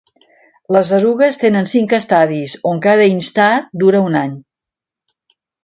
Les 0.75 0.89
erugues 0.99 1.37
tenen 1.41 1.69
cinc 1.73 1.93
estadis, 1.99 2.57
on 2.71 2.81
cada 2.87 3.07
instar 3.13 3.53
dura 3.85 4.03
un 4.09 4.21
any. 4.25 4.35